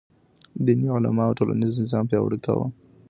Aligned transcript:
دیني 0.65 0.87
علماو 0.95 1.37
ټولنیز 1.39 1.73
نظم 1.81 2.03
پیاوړی 2.09 2.39
کاوه. 2.45 2.67